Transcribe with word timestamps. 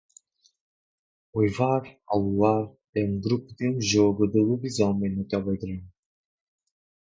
Uivar 1.35 1.83
ao 2.07 2.19
Luar 2.19 2.71
é 2.95 3.05
um 3.05 3.19
grupo 3.21 3.53
de 3.55 3.69
um 3.69 3.79
jogo 3.79 4.25
de 4.25 4.39
lobisomem 4.41 5.15
no 5.15 5.25
Telegram 5.27 5.83